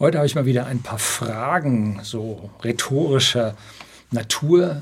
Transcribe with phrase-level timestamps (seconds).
[0.00, 3.54] Heute habe ich mal wieder ein paar Fragen, so rhetorischer
[4.10, 4.80] Natur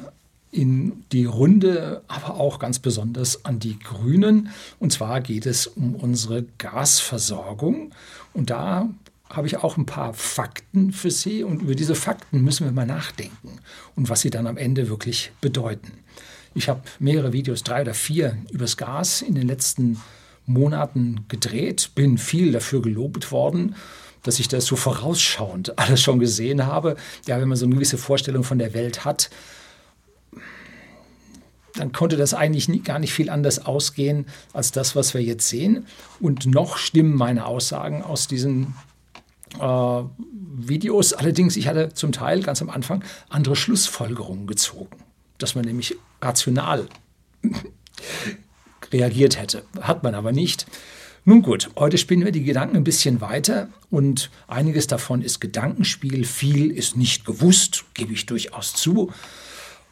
[0.52, 4.50] in die Runde, aber auch ganz besonders an die Grünen.
[4.78, 7.91] Und zwar geht es um unsere Gasversorgung.
[8.32, 8.91] Und da
[9.29, 11.43] habe ich auch ein paar Fakten für Sie.
[11.43, 13.59] Und über diese Fakten müssen wir mal nachdenken
[13.96, 15.95] und was sie dann am Ende wirklich bedeuten.
[16.55, 20.00] Ich habe mehrere Videos, drei oder vier, übers Gas in den letzten
[20.46, 23.75] Monaten gedreht, bin viel dafür gelobt worden
[24.23, 26.96] dass ich das so vorausschauend alles schon gesehen habe.
[27.27, 29.31] Ja, wenn man so eine gewisse Vorstellung von der Welt hat,
[31.75, 35.48] dann konnte das eigentlich nie, gar nicht viel anders ausgehen als das, was wir jetzt
[35.48, 35.86] sehen.
[36.20, 38.74] Und noch stimmen meine Aussagen aus diesen
[39.60, 40.02] äh,
[40.56, 41.12] Videos.
[41.12, 44.96] Allerdings, ich hatte zum Teil ganz am Anfang andere Schlussfolgerungen gezogen,
[45.38, 46.88] dass man nämlich rational
[48.92, 49.62] reagiert hätte.
[49.80, 50.66] Hat man aber nicht.
[51.24, 56.24] Nun gut, heute spielen wir die Gedanken ein bisschen weiter und einiges davon ist Gedankenspiel,
[56.24, 59.12] viel ist nicht gewusst, gebe ich durchaus zu.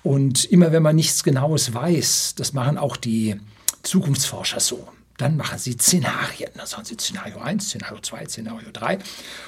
[0.02, 3.36] Und immer wenn man nichts Genaues weiß, das machen auch die
[3.82, 4.88] Zukunftsforscher so
[5.19, 6.50] dann machen Sie Szenarien.
[6.55, 8.98] Dann sagen Sie Szenario 1, Szenario 2, Szenario 3.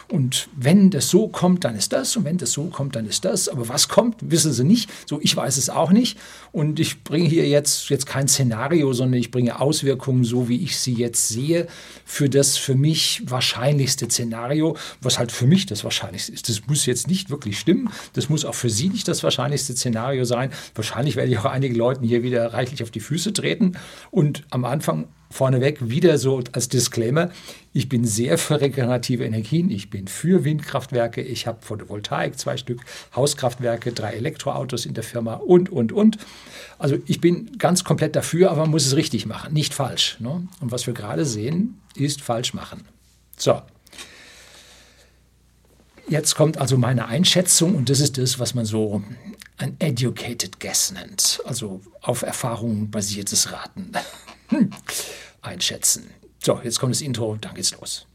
[0.08, 2.16] Und wenn das so kommt, dann ist das.
[2.16, 3.48] Und wenn das so kommt, dann ist das.
[3.48, 4.90] Aber was kommt, wissen Sie nicht.
[5.06, 6.18] So, ich weiß es auch nicht.
[6.52, 10.78] Und ich bringe hier jetzt, jetzt kein Szenario, sondern ich bringe Auswirkungen, so wie ich
[10.78, 11.66] sie jetzt sehe,
[12.04, 16.48] für das für mich wahrscheinlichste Szenario, was halt für mich das wahrscheinlichste ist.
[16.48, 17.90] Das muss jetzt nicht wirklich stimmen.
[18.14, 20.50] Das muss auch für Sie nicht das wahrscheinlichste Szenario sein.
[20.74, 23.72] Wahrscheinlich werde ich auch einigen Leuten hier wieder reichlich auf die Füße treten.
[24.10, 27.30] Und am Anfang vorneweg wieder so als Disclaimer,
[27.72, 32.80] ich bin sehr für regenerative Energien, ich bin für Windkraftwerke, ich habe Photovoltaik, zwei Stück
[33.14, 36.18] Hauskraftwerke, drei Elektroautos in der Firma und, und, und.
[36.78, 40.16] Also ich bin ganz komplett dafür, aber man muss es richtig machen, nicht falsch.
[40.20, 40.48] Ne?
[40.60, 42.84] Und was wir gerade sehen, ist falsch machen.
[43.36, 43.60] So.
[46.08, 49.02] Jetzt kommt also meine Einschätzung und das ist das, was man so
[49.58, 53.92] ein educated guess nennt, also auf Erfahrungen basiertes Raten.
[54.48, 54.70] Hm.
[55.42, 56.10] einschätzen.
[56.42, 58.06] So, jetzt kommt das Intro, dann geht's los.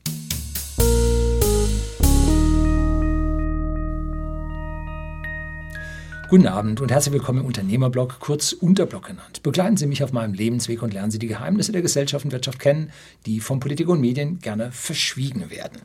[6.29, 9.43] Guten Abend und herzlich willkommen im Unternehmerblog, kurz Unterblog genannt.
[9.43, 12.57] Begleiten Sie mich auf meinem Lebensweg und lernen Sie die Geheimnisse der Gesellschaft und Wirtschaft
[12.57, 12.91] kennen,
[13.27, 15.81] die von Politik und Medien gerne verschwiegen werden.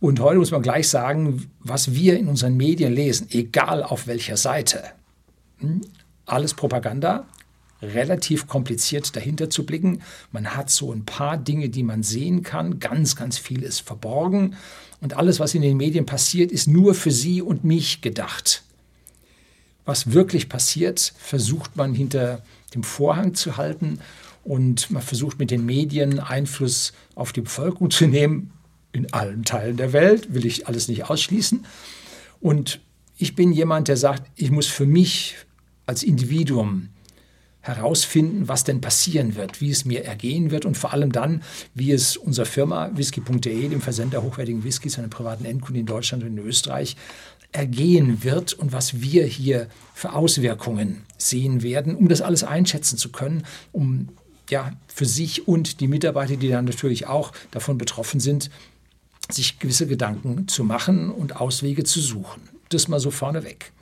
[0.00, 4.36] Und heute muss man gleich sagen, was wir in unseren Medien lesen, egal auf welcher
[4.36, 4.82] Seite.
[5.58, 5.82] Hm?
[6.26, 7.28] Alles Propaganda,
[7.84, 10.02] relativ kompliziert dahinter zu blicken.
[10.32, 12.78] Man hat so ein paar Dinge, die man sehen kann.
[12.78, 14.56] Ganz, ganz viel ist verborgen.
[15.00, 18.62] Und alles, was in den Medien passiert, ist nur für Sie und mich gedacht.
[19.84, 22.42] Was wirklich passiert, versucht man hinter
[22.74, 23.98] dem Vorhang zu halten
[24.42, 28.52] und man versucht mit den Medien Einfluss auf die Bevölkerung zu nehmen.
[28.92, 31.66] In allen Teilen der Welt will ich alles nicht ausschließen.
[32.40, 32.80] Und
[33.16, 35.36] ich bin jemand, der sagt, ich muss für mich
[35.86, 36.88] als Individuum
[37.64, 41.42] herausfinden, was denn passieren wird, wie es mir ergehen wird und vor allem dann,
[41.74, 46.36] wie es unserer Firma whisky.de, dem Versender hochwertigen Whiskys an privaten Endkunden in Deutschland und
[46.36, 46.96] in Österreich,
[47.52, 53.10] ergehen wird und was wir hier für Auswirkungen sehen werden, um das alles einschätzen zu
[53.10, 54.10] können, um
[54.50, 58.50] ja für sich und die Mitarbeiter, die dann natürlich auch davon betroffen sind,
[59.30, 62.42] sich gewisse Gedanken zu machen und Auswege zu suchen.
[62.68, 63.72] Das mal so vorneweg.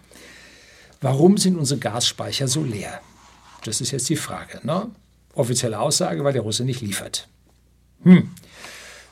[1.01, 3.01] Warum sind unsere Gasspeicher so leer?
[3.65, 4.61] Das ist jetzt die Frage.
[4.65, 4.91] Ne?
[5.35, 7.29] Offizielle Aussage, weil der Russe nicht liefert.
[8.03, 8.31] Hm.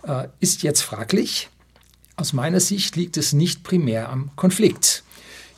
[0.03, 1.49] Äh, ist jetzt fraglich.
[2.16, 5.05] Aus meiner Sicht liegt es nicht primär am Konflikt.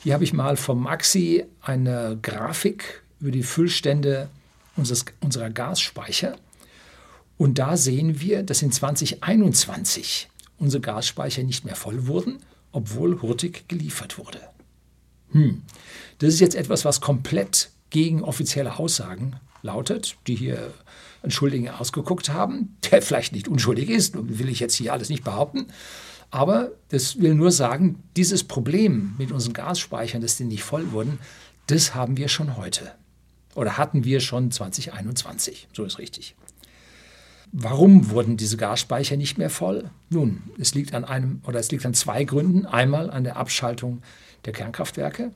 [0.01, 4.29] Hier habe ich mal vom Maxi eine Grafik über die Füllstände
[4.75, 6.37] unseres, unserer Gasspeicher.
[7.37, 12.39] Und da sehen wir, dass in 2021 unsere Gasspeicher nicht mehr voll wurden,
[12.71, 14.39] obwohl hurtig geliefert wurde.
[15.31, 15.63] Hm.
[16.19, 20.73] Das ist jetzt etwas, was komplett gegen offizielle Aussagen lautet, die hier
[21.21, 25.23] einen Schuldigen ausgeguckt haben, der vielleicht nicht unschuldig ist, will ich jetzt hier alles nicht
[25.23, 25.67] behaupten.
[26.31, 31.19] Aber das will nur sagen, dieses Problem mit unseren Gasspeichern, dass die nicht voll wurden,
[31.67, 32.93] das haben wir schon heute.
[33.53, 35.67] Oder hatten wir schon 2021.
[35.71, 36.35] So ist richtig.
[37.51, 39.91] Warum wurden diese Gasspeicher nicht mehr voll?
[40.09, 42.65] Nun, es liegt an einem oder es liegt an zwei Gründen.
[42.65, 44.01] Einmal an der Abschaltung
[44.45, 45.31] der Kernkraftwerke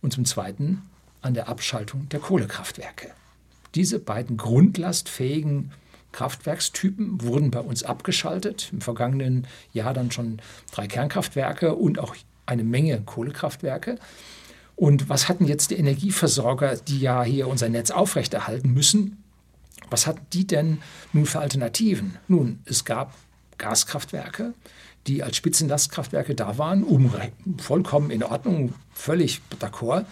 [0.00, 0.82] und zum Zweiten
[1.22, 3.10] an der Abschaltung der Kohlekraftwerke.
[3.74, 5.72] Diese beiden grundlastfähigen
[6.12, 8.70] Kraftwerkstypen wurden bei uns abgeschaltet.
[8.72, 10.40] Im vergangenen Jahr dann schon
[10.72, 13.98] drei Kernkraftwerke und auch eine Menge Kohlekraftwerke.
[14.74, 19.22] Und was hatten jetzt die Energieversorger, die ja hier unser Netz aufrechterhalten müssen?
[19.90, 20.78] Was hatten die denn
[21.12, 22.16] nun für Alternativen?
[22.28, 23.14] Nun, es gab
[23.58, 24.54] Gaskraftwerke,
[25.06, 27.12] die als Spitzenlastkraftwerke da waren, um
[27.58, 30.06] vollkommen in Ordnung, völlig d'accord,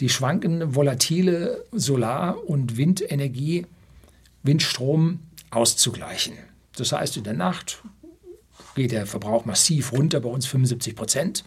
[0.00, 3.66] die schwankende volatile Solar- und Windenergie,
[4.42, 6.34] Windstrom auszugleichen.
[6.76, 7.82] Das heißt, in der Nacht
[8.74, 11.44] geht der Verbrauch massiv runter, bei uns 75 Prozent.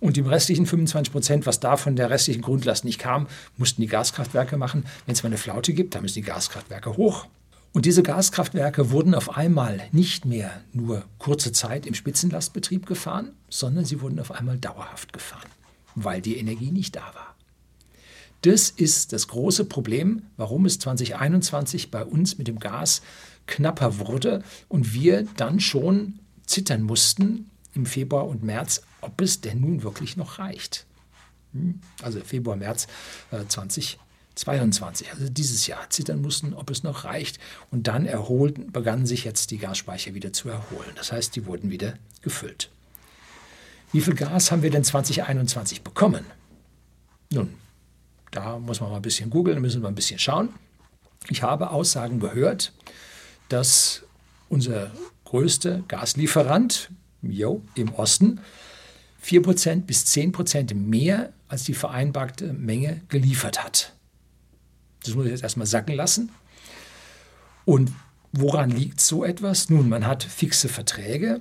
[0.00, 3.86] Und die restlichen 25 Prozent, was da von der restlichen Grundlast nicht kam, mussten die
[3.86, 4.84] Gaskraftwerke machen.
[5.06, 7.26] Wenn es mal eine Flaute gibt, dann müssen die Gaskraftwerke hoch.
[7.72, 13.84] Und diese Gaskraftwerke wurden auf einmal nicht mehr nur kurze Zeit im Spitzenlastbetrieb gefahren, sondern
[13.84, 15.48] sie wurden auf einmal dauerhaft gefahren,
[15.96, 17.33] weil die Energie nicht da war.
[18.44, 23.00] Das ist das große Problem, warum es 2021 bei uns mit dem Gas
[23.46, 29.62] knapper wurde und wir dann schon zittern mussten im Februar und März, ob es denn
[29.62, 30.84] nun wirklich noch reicht.
[31.54, 31.80] Hm?
[32.02, 32.86] Also Februar, März
[33.30, 33.98] 2021.
[34.34, 37.38] 22, also dieses Jahr, zittern mussten, ob es noch reicht.
[37.70, 40.90] Und dann erholten, begannen sich jetzt die Gasspeicher wieder zu erholen.
[40.96, 42.68] Das heißt, die wurden wieder gefüllt.
[43.92, 46.24] Wie viel Gas haben wir denn 2021 bekommen?
[47.30, 47.54] Nun,
[48.34, 50.50] da muss man mal ein bisschen googeln, müssen wir ein bisschen schauen.
[51.28, 52.72] Ich habe Aussagen gehört,
[53.48, 54.02] dass
[54.48, 54.90] unser
[55.24, 56.90] größter Gaslieferant
[57.22, 58.40] jo, im Osten
[59.24, 63.94] 4% bis 10% mehr als die vereinbarte Menge geliefert hat.
[65.04, 66.30] Das muss ich jetzt erstmal sacken lassen.
[67.64, 67.92] Und
[68.32, 69.70] woran liegt so etwas?
[69.70, 71.40] Nun, man hat fixe Verträge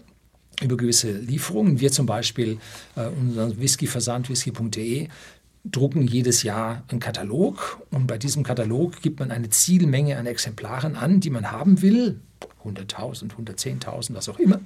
[0.61, 1.79] über gewisse Lieferungen.
[1.79, 2.59] Wir zum Beispiel,
[2.95, 5.09] äh, unser Whiskyversand, whisky.de,
[5.63, 10.95] drucken jedes Jahr einen Katalog und bei diesem Katalog gibt man eine Zielmenge an Exemplaren
[10.95, 12.19] an, die man haben will.
[12.63, 14.59] 100.000, 110.000, was auch immer.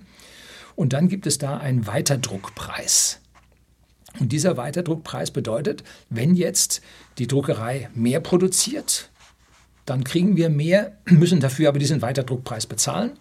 [0.76, 3.20] Und dann gibt es da einen Weiterdruckpreis.
[4.20, 6.82] Und dieser Weiterdruckpreis bedeutet, wenn jetzt
[7.18, 9.10] die Druckerei mehr produziert,
[9.86, 13.14] dann kriegen wir mehr, müssen dafür aber diesen Weiterdruckpreis bezahlen.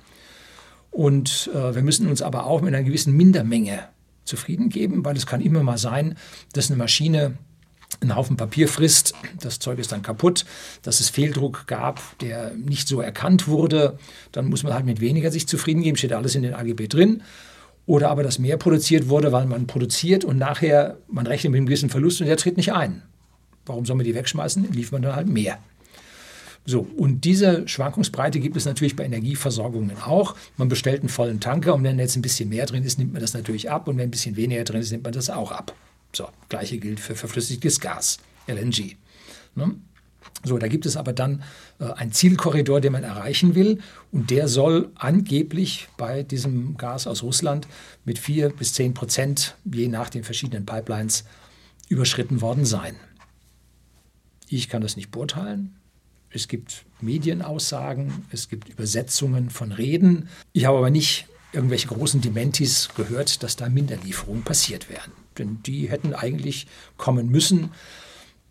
[0.91, 3.89] Und äh, wir müssen uns aber auch mit einer gewissen Mindermenge
[4.25, 6.17] zufrieden geben, weil es kann immer mal sein,
[6.53, 7.37] dass eine Maschine
[8.01, 10.45] einen Haufen Papier frisst, das Zeug ist dann kaputt,
[10.83, 13.99] dass es Fehldruck gab, der nicht so erkannt wurde,
[14.33, 17.23] dann muss man halt mit weniger sich zufrieden geben, steht alles in den AGB drin.
[17.87, 21.67] Oder aber, dass mehr produziert wurde, weil man produziert und nachher, man rechnet mit einem
[21.67, 23.03] gewissen Verlust und der tritt nicht ein.
[23.65, 24.73] Warum soll man die wegschmeißen?
[24.73, 25.59] Liefert man dann halt mehr.
[26.65, 30.35] So, und diese Schwankungsbreite gibt es natürlich bei Energieversorgungen auch.
[30.57, 33.23] Man bestellt einen vollen Tanker und wenn jetzt ein bisschen mehr drin ist, nimmt man
[33.23, 35.73] das natürlich ab und wenn ein bisschen weniger drin ist, nimmt man das auch ab.
[36.17, 38.17] So, gleiche gilt für verflüssigtes Gas,
[38.47, 38.97] LNG.
[39.55, 39.75] Ne?
[40.45, 41.43] So, da gibt es aber dann
[41.79, 43.81] äh, einen Zielkorridor, den man erreichen will.
[44.13, 47.69] Und der soll angeblich bei diesem Gas aus Russland
[48.07, 51.25] mit 4 bis 10 Prozent, je nach den verschiedenen Pipelines,
[51.91, 52.97] überschritten worden sein.
[54.49, 55.75] Ich kann das nicht beurteilen.
[56.31, 60.31] Es gibt Medienaussagen, es gibt Übersetzungen von Reden.
[60.55, 65.13] Ich habe aber nicht irgendwelche großen Dementis gehört, dass da Minderlieferungen passiert werden.
[65.39, 66.67] Denn die hätten eigentlich
[66.97, 67.71] kommen müssen,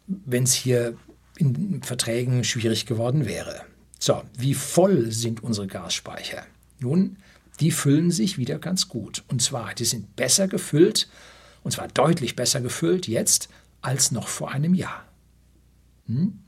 [0.07, 0.97] wenn es hier
[1.37, 3.61] in Verträgen schwierig geworden wäre.
[3.99, 6.45] So, wie voll sind unsere Gasspeicher?
[6.79, 7.17] Nun,
[7.59, 9.23] die füllen sich wieder ganz gut.
[9.27, 11.07] Und zwar, die sind besser gefüllt,
[11.63, 13.49] und zwar deutlich besser gefüllt jetzt
[13.81, 15.05] als noch vor einem Jahr.
[16.07, 16.39] Hm?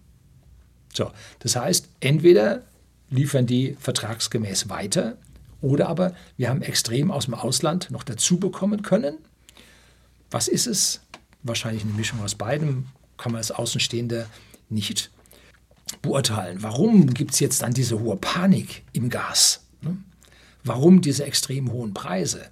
[0.94, 2.64] So, das heißt, entweder
[3.10, 5.18] liefern die vertragsgemäß weiter
[5.62, 9.18] oder aber wir haben extrem aus dem Ausland noch dazu bekommen können.
[10.30, 11.02] Was ist es?
[11.44, 14.28] Wahrscheinlich eine Mischung aus beidem, kann man als Außenstehende
[14.70, 15.12] nicht
[16.02, 16.62] beurteilen.
[16.62, 19.66] Warum gibt es jetzt dann diese hohe Panik im Gas?
[19.82, 19.98] Ne?
[20.64, 22.50] Warum diese extrem hohen Preise?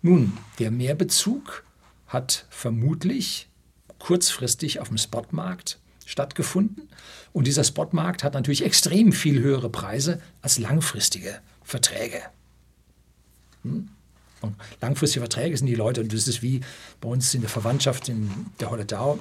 [0.00, 1.64] Nun, der Mehrbezug
[2.06, 3.48] hat vermutlich
[3.98, 6.88] kurzfristig auf dem Spotmarkt stattgefunden.
[7.32, 11.40] Und dieser Spotmarkt hat natürlich extrem viel höhere Preise als langfristige
[11.72, 12.20] Verträge.
[13.62, 13.88] Hm?
[14.80, 16.60] langfristige Verträge sind die Leute, und das ist wie
[17.00, 18.28] bei uns in der Verwandtschaft in
[18.60, 19.18] der Holledau,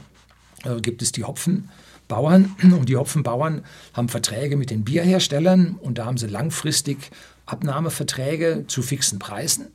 [0.65, 1.69] äh, gibt es die Hopfen.
[2.09, 7.11] Bauern und die Hopfenbauern haben Verträge mit den Bierherstellern und da haben sie langfristig
[7.45, 9.67] Abnahmeverträge zu fixen Preisen.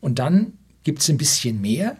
[0.00, 0.52] Und dann
[0.84, 1.96] gibt es ein bisschen mehr,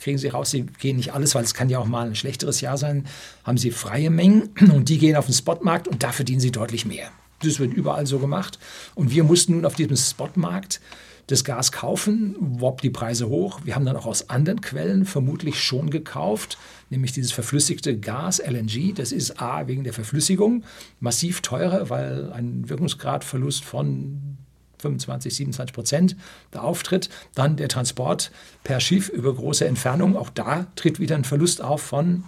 [0.00, 2.60] kriegen sie raus, sie gehen nicht alles, weil es kann ja auch mal ein schlechteres
[2.60, 3.06] Jahr sein,
[3.44, 6.86] haben sie freie Mengen und die gehen auf den Spotmarkt und da verdienen sie deutlich
[6.86, 7.12] mehr.
[7.42, 8.58] Das wird überall so gemacht.
[8.94, 10.80] Und wir mussten nun auf diesem Spotmarkt
[11.28, 13.60] das Gas kaufen, wob die Preise hoch.
[13.64, 16.58] Wir haben dann auch aus anderen Quellen vermutlich schon gekauft,
[16.90, 18.94] nämlich dieses verflüssigte Gas, LNG.
[18.94, 20.64] Das ist A, wegen der Verflüssigung
[21.00, 24.36] massiv teurer, weil ein Wirkungsgradverlust von
[24.78, 26.16] 25, 27 Prozent
[26.50, 27.08] da auftritt.
[27.34, 28.32] Dann der Transport
[28.64, 30.16] per Schiff über große Entfernungen.
[30.16, 32.24] Auch da tritt wieder ein Verlust auf von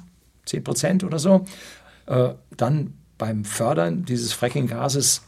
[0.47, 1.45] 10 Prozent oder so.
[2.07, 2.95] Äh, dann
[3.25, 5.23] beim Fördern dieses Fracking-Gases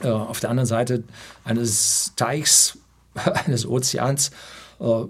[0.00, 1.04] äh, auf der anderen Seite
[1.44, 2.78] eines Teichs
[3.14, 4.32] eines Ozeans
[4.80, 5.04] äh,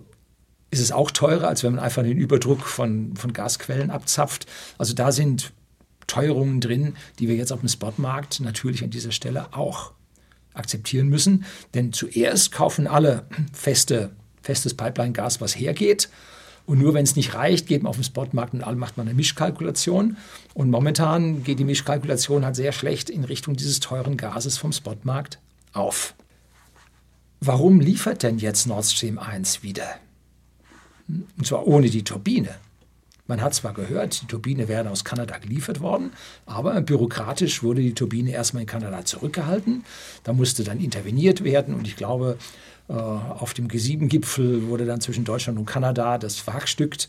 [0.70, 4.44] ist es auch teurer, als wenn man einfach den Überdruck von, von Gasquellen abzapft.
[4.76, 5.54] Also da sind
[6.06, 9.92] Teuerungen drin, die wir jetzt auf dem Spotmarkt natürlich an dieser Stelle auch
[10.52, 11.46] akzeptieren müssen.
[11.72, 14.10] Denn zuerst kaufen alle feste,
[14.42, 16.10] festes Pipeline-Gas, was hergeht.
[16.68, 19.16] Und nur wenn es nicht reicht, geht man auf den Spotmarkt und macht man eine
[19.16, 20.18] Mischkalkulation.
[20.52, 25.38] Und momentan geht die Mischkalkulation halt sehr schlecht in Richtung dieses teuren Gases vom Spotmarkt
[25.72, 26.14] auf.
[27.40, 29.88] Warum liefert denn jetzt Nord Stream 1 wieder?
[31.08, 32.54] Und zwar ohne die Turbine.
[33.26, 36.12] Man hat zwar gehört, die Turbine wäre aus Kanada geliefert worden,
[36.44, 39.86] aber bürokratisch wurde die Turbine erstmal in Kanada zurückgehalten.
[40.22, 42.36] Da musste dann interveniert werden und ich glaube,
[42.92, 47.08] auf dem G7-Gipfel wurde dann zwischen Deutschland und Kanada das verhackstückt,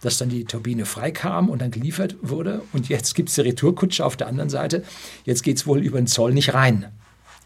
[0.00, 2.62] dass dann die Turbine freikam und dann geliefert wurde.
[2.72, 4.82] Und jetzt gibt es die Retourkutsche auf der anderen Seite.
[5.24, 6.86] Jetzt geht es wohl über den Zoll nicht rein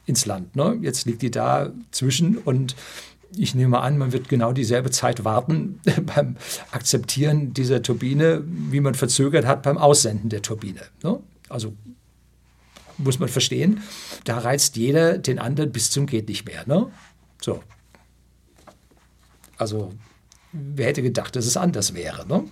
[0.06, 0.56] ins Land.
[0.56, 0.78] Ne?
[0.80, 2.76] Jetzt liegt die da zwischen und
[3.36, 5.80] ich nehme an, man wird genau dieselbe Zeit warten
[6.14, 6.36] beim
[6.70, 10.80] Akzeptieren dieser Turbine, wie man verzögert hat beim Aussenden der Turbine.
[11.02, 11.18] Ne?
[11.48, 11.74] Also
[12.96, 13.82] muss man verstehen,
[14.24, 16.62] da reizt jeder den anderen bis zum geht nicht mehr.
[16.66, 16.86] Ne?
[17.44, 17.62] So.
[19.58, 19.92] Also,
[20.52, 22.26] wer hätte gedacht, dass es anders wäre?
[22.26, 22.44] Ne?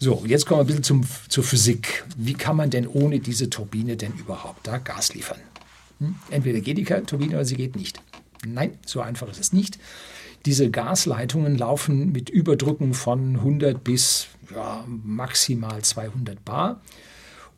[0.00, 2.04] So, jetzt kommen wir ein bisschen zum, zur Physik.
[2.16, 5.38] Wie kann man denn ohne diese Turbine denn überhaupt da Gas liefern?
[6.00, 6.16] Hm?
[6.30, 8.00] Entweder geht die Turbine oder sie geht nicht.
[8.44, 9.78] Nein, so einfach ist es nicht.
[10.44, 16.82] Diese Gasleitungen laufen mit Überdrücken von 100 bis ja, maximal 200 Bar.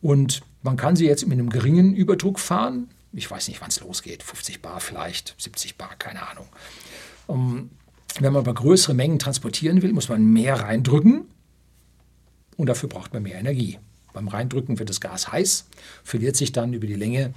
[0.02, 3.80] Und man kann sie jetzt mit einem geringen Überdruck fahren, ich weiß nicht, wann es
[3.80, 6.46] losgeht, 50 Bar vielleicht, 70 Bar, keine Ahnung.
[7.26, 7.70] Um, ähm,
[8.20, 11.26] wenn man aber größere Mengen transportieren will, muss man mehr reindrücken
[12.56, 13.78] und dafür braucht man mehr Energie.
[14.12, 15.66] Beim Reindrücken wird das Gas heiß,
[16.02, 17.34] verliert sich dann über die Länge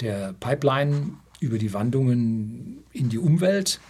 [0.00, 3.80] der Pipeline, über die Wandungen in die Umwelt.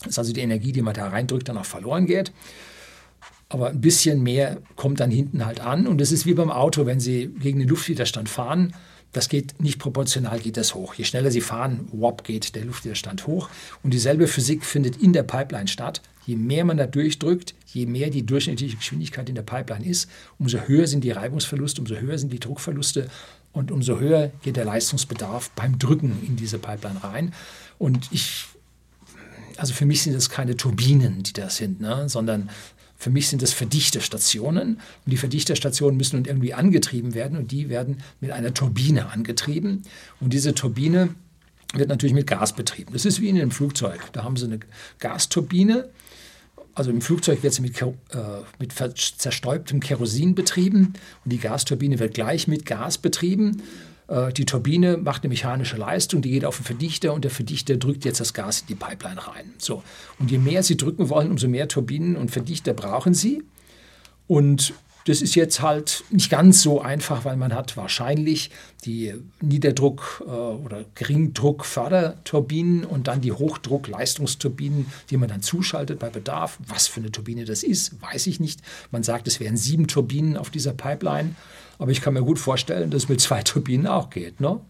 [0.00, 2.32] Das ist also die Energie, die man da reindrückt, dann auch verloren geht.
[3.48, 5.86] Aber ein bisschen mehr kommt dann hinten halt an.
[5.86, 8.74] Und es ist wie beim Auto, wenn Sie gegen den Luftwiderstand fahren,
[9.16, 10.92] das geht nicht proportional, geht das hoch.
[10.92, 13.48] Je schneller Sie fahren, wop, geht der Luftwiderstand hoch.
[13.82, 16.02] Und dieselbe Physik findet in der Pipeline statt.
[16.26, 20.58] Je mehr man da durchdrückt, je mehr die durchschnittliche Geschwindigkeit in der Pipeline ist, umso
[20.58, 23.08] höher sind die Reibungsverluste, umso höher sind die Druckverluste
[23.52, 27.32] und umso höher geht der Leistungsbedarf beim Drücken in diese Pipeline rein.
[27.78, 28.44] Und ich,
[29.56, 32.50] also für mich sind das keine Turbinen, die da sind, ne, sondern
[32.96, 37.68] für mich sind das Verdichterstationen und die Verdichterstationen müssen nun irgendwie angetrieben werden und die
[37.68, 39.82] werden mit einer Turbine angetrieben
[40.20, 41.10] und diese Turbine
[41.74, 42.92] wird natürlich mit Gas betrieben.
[42.92, 44.00] Das ist wie in einem Flugzeug.
[44.12, 44.60] Da haben sie eine
[44.98, 45.88] Gasturbine.
[46.74, 47.86] Also im Flugzeug wird sie mit, äh,
[48.58, 50.92] mit zerstäubtem Kerosin betrieben
[51.24, 53.62] und die Gasturbine wird gleich mit Gas betrieben.
[54.08, 57.76] Äh, die Turbine macht eine mechanische Leistung, die geht auf den Verdichter und der Verdichter
[57.76, 59.52] drückt jetzt das Gas in die Pipeline rein.
[59.58, 59.82] So.
[60.18, 63.42] Und je mehr Sie drücken wollen, umso mehr Turbinen und Verdichter brauchen Sie.
[64.26, 64.74] Und
[65.06, 68.50] das ist jetzt halt nicht ganz so einfach, weil man hat wahrscheinlich
[68.84, 76.58] die Niederdruck- äh, oder Geringdruck-Förderturbinen und dann die Hochdruck-Leistungsturbinen, die man dann zuschaltet bei Bedarf.
[76.66, 78.60] Was für eine Turbine das ist, weiß ich nicht.
[78.90, 81.36] Man sagt, es wären sieben Turbinen auf dieser Pipeline.
[81.78, 84.40] Aber ich kann mir gut vorstellen, dass es mit zwei Turbinen auch geht.
[84.40, 84.60] Ne?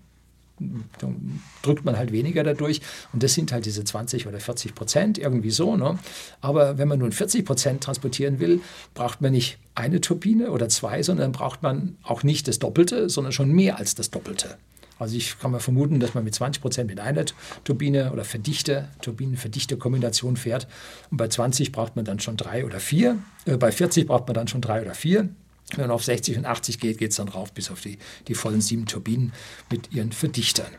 [0.58, 2.80] Dann drückt man halt weniger dadurch.
[3.12, 5.76] Und das sind halt diese 20 oder 40 Prozent, irgendwie so.
[5.76, 5.98] Ne?
[6.40, 8.60] Aber wenn man nun 40 Prozent transportieren will,
[8.94, 13.32] braucht man nicht eine Turbine oder zwei, sondern braucht man auch nicht das Doppelte, sondern
[13.32, 14.56] schon mehr als das Doppelte.
[14.98, 17.24] Also ich kann mir vermuten, dass man mit 20 Prozent mit einer
[17.64, 20.66] Turbine oder Verdichter, Turbinen-Verdichter-Kombination fährt.
[21.10, 23.18] Und bei 20 braucht man dann schon drei oder vier.
[23.44, 25.28] Äh, bei 40 braucht man dann schon drei oder vier.
[25.74, 28.34] Wenn man auf 60 und 80 geht, geht es dann rauf bis auf die, die
[28.34, 29.32] vollen sieben Turbinen
[29.70, 30.70] mit ihren Verdichtern.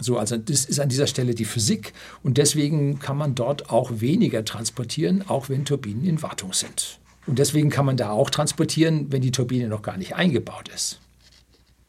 [0.00, 1.92] So, also das ist an dieser Stelle die Physik
[2.22, 6.98] und deswegen kann man dort auch weniger transportieren, auch wenn Turbinen in Wartung sind.
[7.26, 11.00] Und deswegen kann man da auch transportieren, wenn die Turbine noch gar nicht eingebaut ist.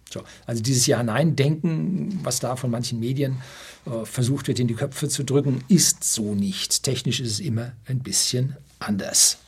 [0.10, 3.42] So, also dieses Ja-Nein-Denken, was da von manchen Medien
[3.86, 6.84] äh, versucht wird, in die Köpfe zu drücken, ist so nicht.
[6.84, 9.40] Technisch ist es immer ein bisschen anders.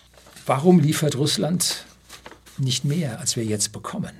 [0.45, 1.85] Warum liefert Russland
[2.59, 4.13] nicht mehr, als wir jetzt bekommen?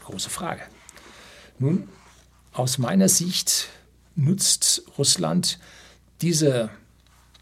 [0.00, 0.62] Große Frage.
[1.58, 1.88] Nun,
[2.52, 3.68] aus meiner Sicht
[4.14, 5.58] nutzt Russland
[6.20, 6.70] diese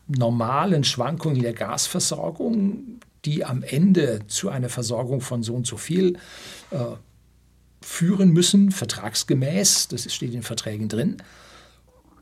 [0.09, 6.19] normalen Schwankungen der Gasversorgung, die am Ende zu einer Versorgung von so und so viel
[6.71, 6.97] äh,
[7.81, 11.17] führen müssen, vertragsgemäß, das steht in den Verträgen drin,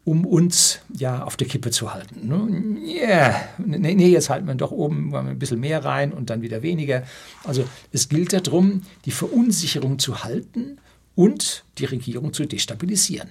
[0.05, 2.29] um uns ja auf der Kippe zu halten.
[2.29, 2.87] Ne?
[2.87, 3.41] Yeah.
[3.59, 7.05] Nee, nee, jetzt halten wir doch oben ein bisschen mehr rein und dann wieder weniger.
[7.45, 10.79] Also es gilt darum, die Verunsicherung zu halten
[11.15, 13.31] und die Regierung zu destabilisieren.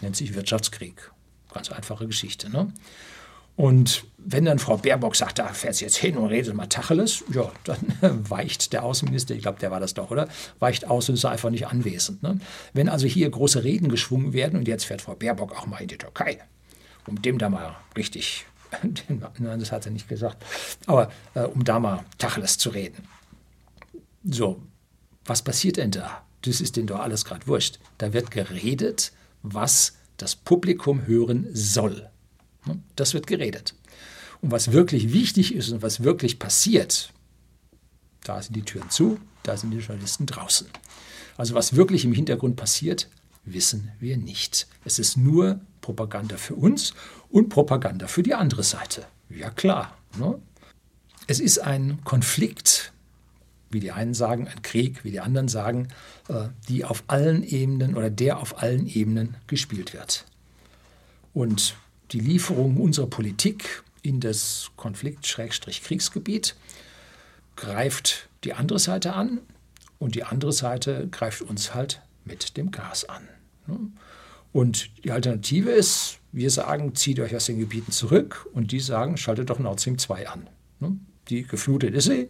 [0.00, 1.10] Nennt sich Wirtschaftskrieg.
[1.52, 2.48] Ganz einfache Geschichte.
[2.50, 2.72] Ne?
[3.58, 7.24] Und wenn dann Frau Baerbock sagt, da fährt sie jetzt hin und redet mal Tacheles,
[7.34, 7.78] ja, dann
[8.30, 10.28] weicht der Außenminister, ich glaube, der war das doch, oder?
[10.60, 12.22] Weicht aus und ist einfach nicht anwesend.
[12.22, 12.38] Ne?
[12.72, 15.88] Wenn also hier große Reden geschwungen werden und jetzt fährt Frau Baerbock auch mal in
[15.88, 16.38] die Türkei,
[17.08, 18.46] um dem da mal richtig,
[19.38, 20.44] nein, das hat er nicht gesagt,
[20.86, 23.08] aber äh, um da mal Tacheles zu reden.
[24.22, 24.62] So,
[25.24, 26.22] was passiert denn da?
[26.42, 27.80] Das ist denen doch alles gerade wurscht.
[27.98, 29.10] Da wird geredet,
[29.42, 32.08] was das Publikum hören soll.
[32.68, 32.78] Ne?
[32.96, 33.74] Das wird geredet.
[34.40, 37.12] Und was wirklich wichtig ist und was wirklich passiert,
[38.24, 40.68] da sind die Türen zu, da sind die Journalisten draußen.
[41.36, 43.08] Also was wirklich im Hintergrund passiert,
[43.44, 44.66] wissen wir nicht.
[44.84, 46.94] Es ist nur Propaganda für uns
[47.30, 49.06] und Propaganda für die andere Seite.
[49.30, 49.96] Ja klar.
[50.18, 50.38] Ne?
[51.26, 52.92] Es ist ein Konflikt,
[53.70, 55.88] wie die einen sagen, ein Krieg, wie die anderen sagen,
[56.28, 60.24] äh, die auf allen Ebenen oder der auf allen Ebenen gespielt wird.
[61.34, 61.76] Und
[62.12, 66.54] die Lieferung unserer Politik in das Konflikt-Kriegsgebiet,
[67.56, 69.40] greift die andere Seite an
[69.98, 73.28] und die andere Seite greift uns halt mit dem Gas an.
[74.52, 79.16] Und die Alternative ist, wir sagen, zieht euch aus den Gebieten zurück und die sagen,
[79.16, 80.48] schaltet doch Nord Stream 2 an.
[81.28, 82.28] Die geflutet ist sie,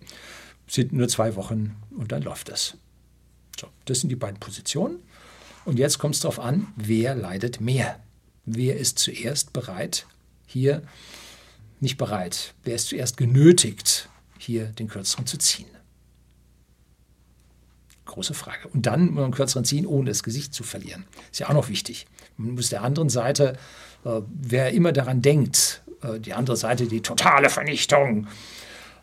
[0.66, 2.76] sind nur zwei Wochen und dann läuft es.
[3.58, 5.00] So, das sind die beiden Positionen.
[5.64, 8.00] Und jetzt kommt es darauf an, wer leidet mehr.
[8.50, 10.06] Wer ist zuerst bereit,
[10.46, 10.82] hier
[11.80, 12.54] nicht bereit.
[12.64, 15.68] Wer ist zuerst genötigt, hier den Kürzeren zu ziehen?
[18.06, 18.68] Große Frage.
[18.68, 21.04] Und dann muss man Kürzeren ziehen, ohne das Gesicht zu verlieren.
[21.30, 22.06] Ist ja auch noch wichtig.
[22.38, 23.58] Man muss der anderen Seite,
[24.04, 28.28] äh, wer immer daran denkt, äh, die andere Seite die totale Vernichtung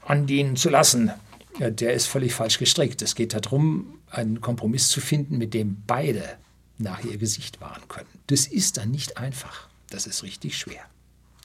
[0.06, 1.12] andienen zu lassen,
[1.60, 3.02] ja, der ist völlig falsch gestrickt.
[3.04, 6.38] Es geht darum, einen Kompromiss zu finden, mit dem beide
[6.78, 8.10] nach ihr Gesicht wahren können.
[8.28, 9.68] Das ist dann nicht einfach.
[9.90, 10.84] Das ist richtig schwer.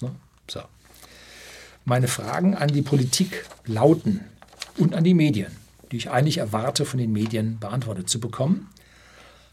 [0.01, 0.15] Ne?
[0.49, 0.63] So.
[1.85, 4.21] Meine Fragen an die Politik lauten
[4.77, 5.53] und an die Medien,
[5.91, 8.69] die ich eigentlich erwarte, von den Medien beantwortet zu bekommen.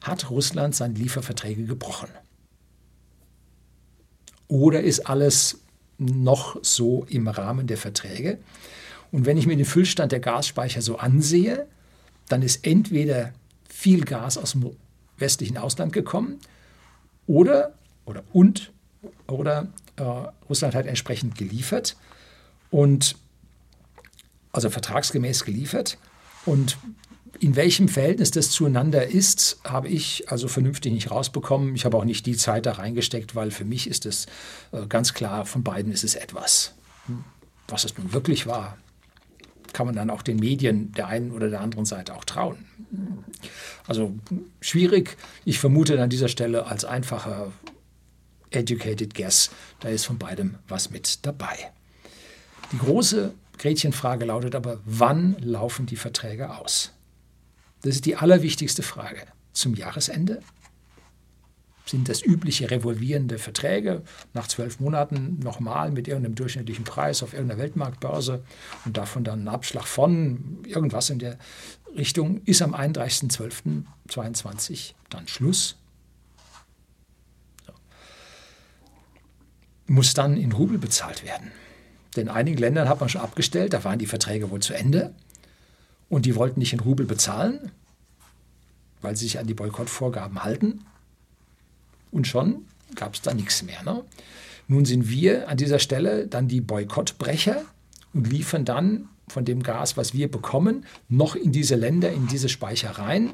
[0.01, 2.09] Hat Russland seine Lieferverträge gebrochen?
[4.47, 5.59] Oder ist alles
[5.97, 8.39] noch so im Rahmen der Verträge?
[9.11, 11.67] Und wenn ich mir den Füllstand der Gasspeicher so ansehe,
[12.29, 13.33] dann ist entweder
[13.67, 14.75] viel Gas aus dem
[15.17, 16.39] westlichen Ausland gekommen
[17.25, 17.73] oder,
[18.05, 18.71] oder und,
[19.27, 20.03] oder äh,
[20.49, 21.95] Russland hat entsprechend geliefert
[22.69, 23.15] und
[24.51, 25.97] also vertragsgemäß geliefert.
[26.45, 26.77] Und
[27.39, 31.75] in welchem Verhältnis das zueinander ist, habe ich also vernünftig nicht rausbekommen.
[31.75, 34.25] Ich habe auch nicht die Zeit da reingesteckt, weil für mich ist es
[34.71, 36.73] äh, ganz klar, von beiden ist es etwas.
[37.05, 37.23] Hm.
[37.67, 38.77] Was es nun wirklich war,
[39.73, 42.65] kann man dann auch den Medien der einen oder der anderen Seite auch trauen.
[43.87, 44.13] Also
[44.61, 45.17] schwierig.
[45.45, 47.51] Ich vermute an dieser Stelle als einfacher
[48.51, 49.49] educated guess,
[49.79, 51.71] da ist von beidem was mit dabei.
[52.71, 56.91] Die große Gretchenfrage lautet aber, wann laufen die Verträge aus?
[57.81, 59.21] Das ist die allerwichtigste Frage.
[59.53, 60.41] Zum Jahresende?
[61.87, 64.01] Sind das übliche revolvierende Verträge
[64.33, 68.43] nach zwölf Monaten nochmal mit irgendeinem durchschnittlichen Preis auf irgendeiner Weltmarktbörse
[68.83, 71.37] und davon dann ein Abschlag von irgendwas in der
[71.95, 72.41] Richtung?
[72.43, 75.77] Ist am 31.12.22 dann Schluss?
[77.65, 77.71] So.
[79.87, 81.53] Muss dann in Rubel bezahlt werden?
[82.17, 85.13] Denn in einigen Ländern hat man schon abgestellt, da waren die Verträge wohl zu Ende
[86.09, 87.71] und die wollten nicht in Rubel bezahlen,
[89.01, 90.83] weil sie sich an die Boykottvorgaben halten.
[92.11, 92.65] Und schon
[92.95, 93.83] gab es da nichts mehr.
[93.83, 94.03] Ne?
[94.67, 97.63] Nun sind wir an dieser Stelle dann die Boykottbrecher
[98.13, 102.49] und liefern dann von dem Gas, was wir bekommen, noch in diese Länder, in diese
[102.49, 103.33] Speichereien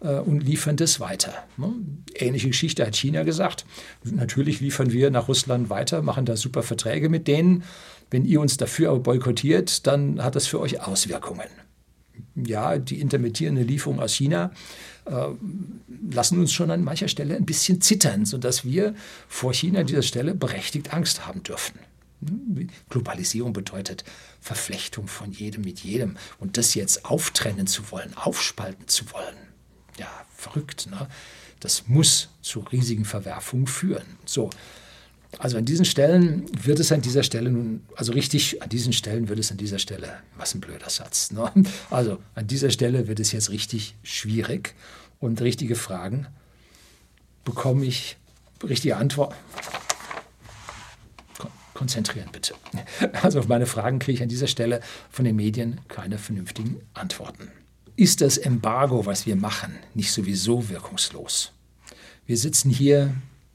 [0.00, 1.32] äh, und liefern das weiter.
[1.56, 1.72] Ne?
[2.14, 3.64] Ähnliche Geschichte hat China gesagt.
[4.04, 7.64] Natürlich liefern wir nach Russland weiter, machen da super Verträge mit denen.
[8.10, 11.48] Wenn ihr uns dafür aber boykottiert, dann hat das für euch Auswirkungen.
[12.34, 14.52] Ja, die intermittierende Lieferung aus China
[15.04, 18.94] lassen uns schon an mancher Stelle ein bisschen zittern, sodass wir
[19.28, 21.78] vor China an dieser Stelle berechtigt Angst haben dürfen.
[22.88, 24.04] Globalisierung bedeutet
[24.40, 26.16] Verflechtung von jedem mit jedem.
[26.38, 29.36] Und das jetzt auftrennen zu wollen, aufspalten zu wollen,
[29.98, 30.88] ja, verrückt.
[30.88, 31.08] Ne?
[31.60, 34.18] Das muss zu riesigen Verwerfungen führen.
[34.24, 34.50] So,
[35.38, 39.28] also an diesen Stellen wird es an dieser Stelle nun, also richtig, an diesen Stellen
[39.28, 41.30] wird es an dieser Stelle, was ein blöder Satz.
[41.30, 41.50] Ne?
[41.90, 44.74] Also an dieser Stelle wird es jetzt richtig schwierig
[45.20, 46.26] und richtige Fragen
[47.44, 48.16] bekomme ich
[48.62, 49.34] richtige Antworten.
[51.74, 52.54] Konzentrieren bitte.
[53.22, 57.50] Also auf meine Fragen kriege ich an dieser Stelle von den Medien keine vernünftigen Antworten.
[57.96, 61.52] Ist das Embargo, was wir machen, nicht sowieso wirkungslos?
[62.26, 63.14] Wir sitzen hier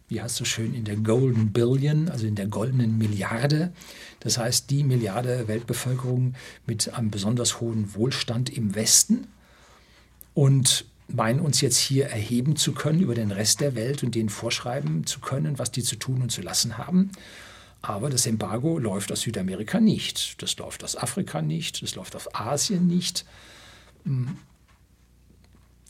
[0.09, 3.73] wie heißt so schön, in der Golden Billion, also in der goldenen Milliarde.
[4.21, 9.27] Das heißt, die Milliarde Weltbevölkerung mit einem besonders hohen Wohlstand im Westen
[10.33, 14.29] und meinen uns jetzt hier erheben zu können über den Rest der Welt und denen
[14.29, 17.11] vorschreiben zu können, was die zu tun und zu lassen haben.
[17.81, 22.33] Aber das Embargo läuft aus Südamerika nicht, das läuft aus Afrika nicht, das läuft aus
[22.33, 23.25] Asien nicht.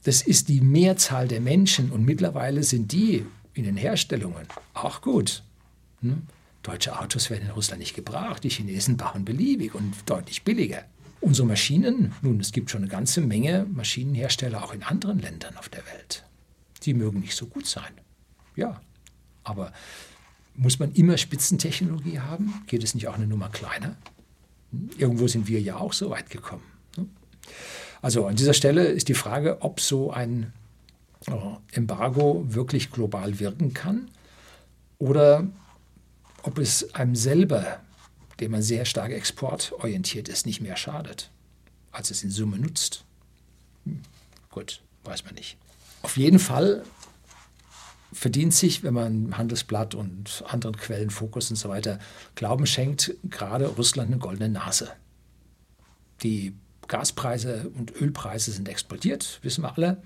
[0.03, 3.25] Das ist die Mehrzahl der Menschen und mittlerweile sind die
[3.57, 5.43] in den Herstellungen auch gut.
[6.01, 6.23] Hm?
[6.63, 10.83] Deutsche Autos werden in Russland nicht gebraucht, die Chinesen bauen beliebig und deutlich billiger.
[11.21, 15.69] Unsere Maschinen, nun, es gibt schon eine ganze Menge Maschinenhersteller auch in anderen Ländern auf
[15.69, 16.23] der Welt.
[16.83, 17.91] Die mögen nicht so gut sein.
[18.55, 18.81] Ja,
[19.43, 19.71] aber
[20.55, 22.63] muss man immer Spitzentechnologie haben?
[22.67, 23.95] Geht es nicht auch eine Nummer kleiner?
[24.71, 24.89] Hm?
[24.97, 26.63] Irgendwo sind wir ja auch so weit gekommen.
[26.97, 27.07] Ne?
[28.01, 30.53] Also an dieser Stelle ist die Frage, ob so ein
[31.71, 34.09] Embargo wirklich global wirken kann
[34.97, 35.47] oder
[36.43, 37.79] ob es einem selber,
[38.39, 41.29] dem man sehr stark exportorientiert ist, nicht mehr schadet,
[41.91, 43.03] als es in Summe nutzt.
[43.85, 44.01] Hm,
[44.49, 45.57] gut, weiß man nicht.
[46.03, 46.83] Auf jeden Fall
[48.13, 51.99] verdient sich, wenn man Handelsblatt und anderen Quellen, Fokus und so weiter
[52.35, 54.91] Glauben schenkt, gerade Russland eine goldene Nase.
[56.23, 56.55] Die
[56.87, 60.01] Gaspreise und Ölpreise sind explodiert, wissen wir alle.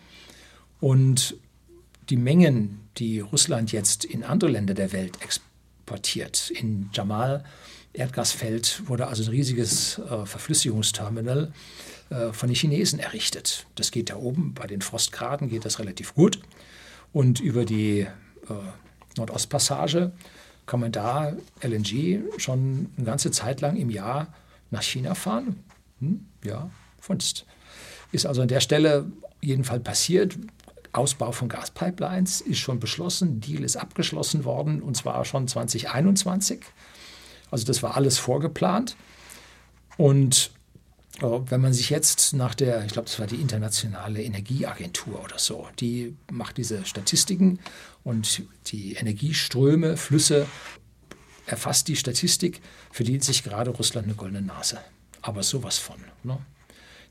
[0.81, 1.37] Und
[2.09, 7.45] die Mengen, die Russland jetzt in andere Länder der Welt exportiert, in Jamal,
[7.93, 11.53] Erdgasfeld, wurde also ein riesiges äh, Verflüssigungsterminal
[12.09, 13.67] äh, von den Chinesen errichtet.
[13.75, 16.41] Das geht da oben, bei den Frostgraden geht das relativ gut.
[17.13, 18.07] Und über die äh,
[19.17, 20.11] Nordostpassage
[20.65, 24.33] kann man da LNG schon eine ganze Zeit lang im Jahr
[24.71, 25.63] nach China fahren.
[25.99, 27.45] Hm, ja, Funst.
[28.11, 30.37] Ist also an der Stelle jedenfalls passiert.
[30.93, 36.61] Ausbau von Gaspipelines ist schon beschlossen, Deal ist abgeschlossen worden und zwar schon 2021.
[37.49, 38.95] Also das war alles vorgeplant.
[39.97, 40.51] Und
[41.21, 45.37] äh, wenn man sich jetzt nach der, ich glaube, das war die internationale Energieagentur oder
[45.37, 47.59] so, die macht diese Statistiken
[48.03, 50.47] und die Energieströme, Flüsse,
[51.45, 54.79] erfasst die Statistik, verdient sich gerade Russland eine goldene Nase.
[55.21, 55.97] Aber sowas von.
[56.23, 56.37] Ne?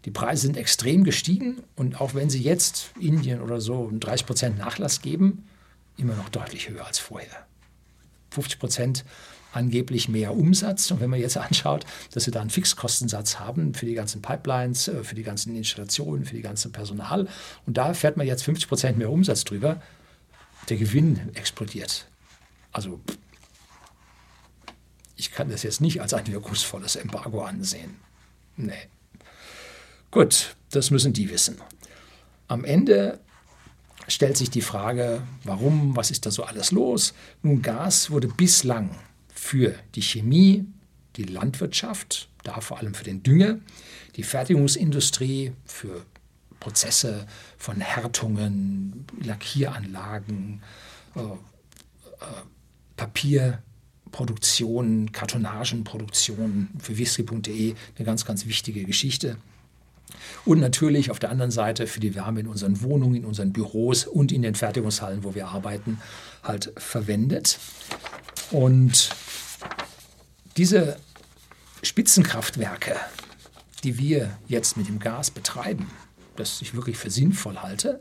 [0.04, 4.58] Die Preise sind extrem gestiegen und auch wenn sie jetzt Indien oder so 30 Prozent
[4.58, 5.46] Nachlass geben,
[5.96, 7.46] immer noch deutlich höher als vorher.
[8.30, 9.04] 50 Prozent
[9.52, 10.90] angeblich mehr Umsatz.
[10.90, 14.88] Und wenn man jetzt anschaut, dass sie da einen Fixkostensatz haben für die ganzen Pipelines,
[14.88, 17.28] äh, für die ganzen Installationen, für die ganze Personal,
[17.66, 19.82] und da fährt man jetzt 50 Prozent mehr Umsatz drüber,
[20.68, 22.06] der Gewinn explodiert.
[22.72, 23.00] Also
[25.16, 27.96] ich kann das jetzt nicht als ein wirkungsvolles Embargo ansehen.
[28.56, 28.88] Nee.
[30.10, 31.58] Gut, das müssen die wissen.
[32.48, 33.20] Am Ende
[34.08, 37.14] stellt sich die Frage, warum, was ist da so alles los?
[37.42, 38.90] Nun, Gas wurde bislang
[39.32, 40.66] für die Chemie,
[41.16, 43.60] die Landwirtschaft, da vor allem für den Dünger,
[44.16, 46.04] die Fertigungsindustrie, für
[46.58, 50.60] Prozesse von Härtungen, Lackieranlagen,
[51.14, 51.24] äh, äh,
[52.96, 59.36] Papierproduktion, Kartonagenproduktion für whisky.de eine ganz, ganz wichtige Geschichte.
[60.44, 64.06] Und natürlich auf der anderen Seite für die Wärme in unseren Wohnungen, in unseren Büros
[64.06, 66.00] und in den Fertigungshallen, wo wir arbeiten,
[66.42, 67.58] halt verwendet.
[68.50, 69.10] Und
[70.56, 70.96] diese
[71.82, 72.96] Spitzenkraftwerke,
[73.84, 75.90] die wir jetzt mit dem Gas betreiben,
[76.36, 78.00] das ich wirklich für sinnvoll halte,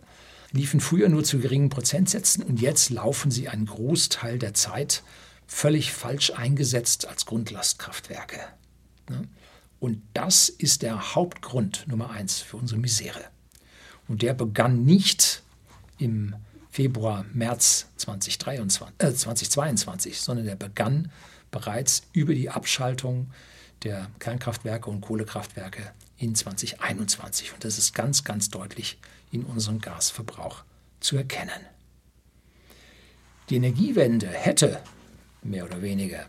[0.52, 5.04] liefen früher nur zu geringen Prozentsätzen und jetzt laufen sie einen Großteil der Zeit
[5.45, 8.39] völlig falsch eingesetzt als Grundlastkraftwerke.
[9.79, 13.23] Und das ist der Hauptgrund Nummer eins für unsere Misere.
[14.07, 15.43] Und der begann nicht
[15.97, 16.35] im
[16.69, 21.11] Februar, März 2023, äh, 2022, sondern der begann
[21.51, 23.31] bereits über die Abschaltung
[23.83, 27.53] der Kernkraftwerke und Kohlekraftwerke in 2021.
[27.53, 28.99] Und das ist ganz, ganz deutlich
[29.31, 30.63] in unserem Gasverbrauch
[30.99, 31.65] zu erkennen.
[33.49, 34.81] Die Energiewende hätte
[35.41, 36.27] mehr oder weniger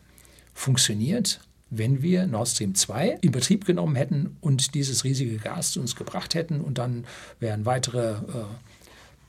[0.54, 5.80] funktioniert, wenn wir Nord Stream 2 in Betrieb genommen hätten und dieses riesige Gas zu
[5.80, 7.04] uns gebracht hätten und dann
[7.38, 8.44] wären weitere äh,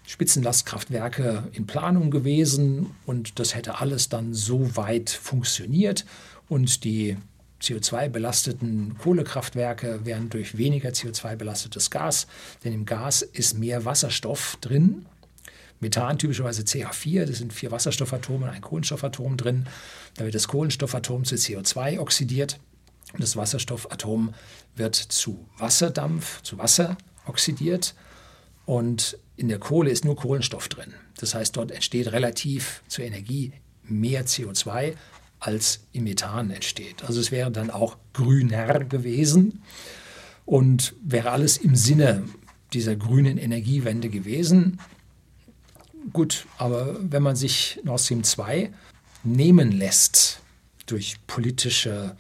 [0.08, 6.06] Spitzenlastkraftwerke in Planung gewesen und das hätte alles dann so weit funktioniert
[6.50, 7.18] und die
[7.62, 12.28] CO2-belasteten Kohlekraftwerke wären durch weniger CO2-belastetes Gas,
[12.64, 15.06] denn im Gas ist mehr Wasserstoff drin.
[15.82, 19.68] Methan typischerweise CH4, das sind vier Wasserstoffatome und ein Kohlenstoffatom drin.
[20.16, 22.60] Da wird das Kohlenstoffatom zu CO2 oxidiert
[23.14, 24.34] und das Wasserstoffatom
[24.76, 27.96] wird zu Wasserdampf, zu Wasser oxidiert.
[28.66, 30.94] Und in der Kohle ist nur Kohlenstoff drin.
[31.18, 34.94] Das heißt, dort entsteht relativ zur Energie mehr CO2,
[35.40, 37.04] als im Methan entsteht.
[37.04, 39.64] Also es wäre dann auch grüner gewesen
[40.46, 42.24] und wäre alles im Sinne
[42.74, 44.80] dieser grünen Energiewende gewesen.
[46.14, 48.72] Gut, aber wenn man sich Nord Stream 2
[49.24, 50.40] nehmen lässt
[50.88, 52.16] durch politische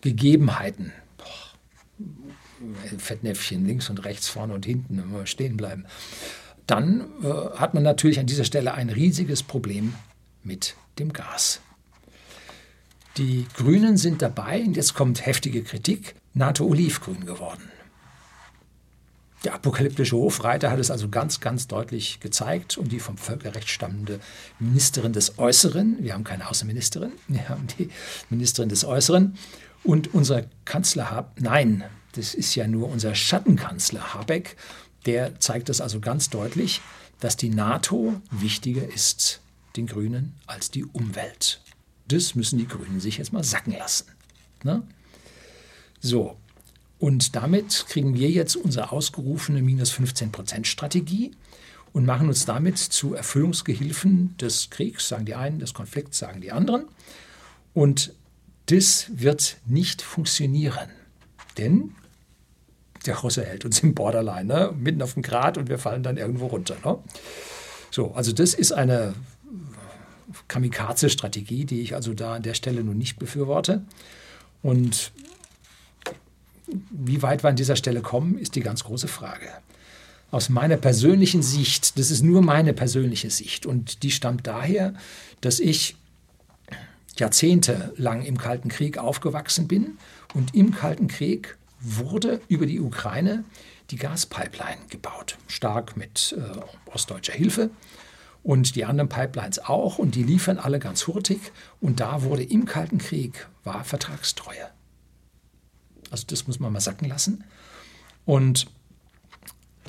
[0.00, 0.92] Gegebenheiten,
[2.98, 5.86] Fettnäpfchen links und rechts, vorne und hinten, immer stehen bleiben,
[6.66, 9.94] dann äh, hat man natürlich an dieser Stelle ein riesiges Problem
[10.44, 11.60] mit dem Gas.
[13.16, 17.70] Die Grünen sind dabei, und jetzt kommt heftige Kritik, NATO-Olivgrün geworden.
[19.44, 24.20] Der apokalyptische Hofreiter hat es also ganz, ganz deutlich gezeigt und die vom Völkerrecht stammende
[24.58, 27.88] Ministerin des Äußeren, wir haben keine Außenministerin, wir haben die
[28.28, 29.36] Ministerin des Äußeren
[29.82, 34.56] und unser Kanzler Habeck, nein, das ist ja nur unser Schattenkanzler Habeck,
[35.06, 36.82] der zeigt das also ganz deutlich,
[37.20, 39.40] dass die NATO wichtiger ist
[39.76, 41.60] den Grünen als die Umwelt.
[42.08, 44.06] Das müssen die Grünen sich jetzt mal sacken lassen.
[44.64, 44.82] Ne?
[46.00, 46.36] So,
[47.00, 51.32] und damit kriegen wir jetzt unsere ausgerufene minus 15 Prozent Strategie
[51.94, 56.52] und machen uns damit zu Erfüllungsgehilfen des Kriegs, sagen die einen, des Konflikts, sagen die
[56.52, 56.84] anderen.
[57.72, 58.12] Und
[58.66, 60.90] das wird nicht funktionieren,
[61.56, 61.94] denn
[63.06, 64.74] der Russe hält uns im Borderline, ne?
[64.78, 66.76] mitten auf dem Grat und wir fallen dann irgendwo runter.
[66.84, 66.98] Ne?
[67.90, 69.14] So, also das ist eine
[70.48, 73.82] Kamikaze-Strategie, die ich also da an der Stelle nun nicht befürworte.
[74.62, 75.12] Und
[76.90, 79.48] wie weit wir an dieser Stelle kommen, ist die ganz große Frage.
[80.30, 84.94] Aus meiner persönlichen Sicht, das ist nur meine persönliche Sicht und die stammt daher,
[85.40, 85.96] dass ich
[87.16, 89.98] jahrzehntelang im Kalten Krieg aufgewachsen bin
[90.34, 93.44] und im Kalten Krieg wurde über die Ukraine
[93.90, 97.70] die Gaspipeline gebaut, stark mit äh, ostdeutscher Hilfe
[98.42, 101.40] und die anderen Pipelines auch und die liefern alle ganz hurtig
[101.80, 104.70] und da wurde im Kalten Krieg war Vertragstreue.
[106.10, 107.44] Also das muss man mal sacken lassen.
[108.24, 108.66] Und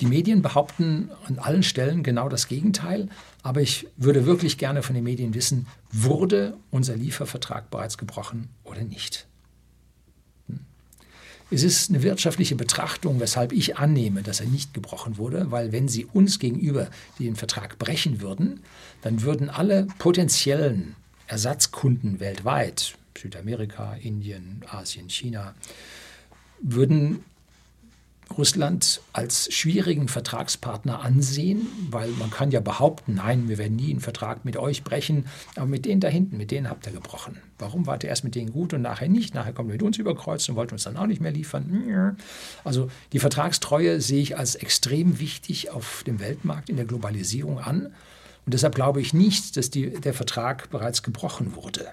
[0.00, 3.08] die Medien behaupten an allen Stellen genau das Gegenteil,
[3.42, 8.82] aber ich würde wirklich gerne von den Medien wissen, wurde unser Liefervertrag bereits gebrochen oder
[8.82, 9.26] nicht?
[10.48, 10.60] Hm.
[11.50, 15.86] Es ist eine wirtschaftliche Betrachtung, weshalb ich annehme, dass er nicht gebrochen wurde, weil wenn
[15.86, 18.60] Sie uns gegenüber den Vertrag brechen würden,
[19.02, 20.96] dann würden alle potenziellen
[21.28, 25.54] Ersatzkunden weltweit, Südamerika, Indien, Asien, China,
[26.62, 27.24] würden
[28.32, 34.00] Russland als schwierigen Vertragspartner ansehen, weil man kann ja behaupten, nein, wir werden nie einen
[34.00, 37.38] Vertrag mit euch brechen, aber mit denen da hinten, mit denen habt ihr gebrochen.
[37.58, 39.34] Warum wart ihr erst mit denen gut und nachher nicht?
[39.34, 42.16] Nachher kommt ihr mit uns überkreuzt und wollt uns dann auch nicht mehr liefern.
[42.64, 47.92] Also die Vertragstreue sehe ich als extrem wichtig auf dem Weltmarkt in der Globalisierung an
[48.44, 51.88] und deshalb glaube ich nicht, dass die, der Vertrag bereits gebrochen wurde.